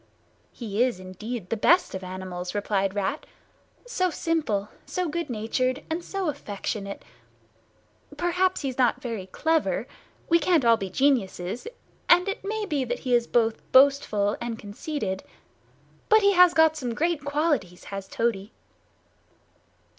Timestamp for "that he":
12.83-13.13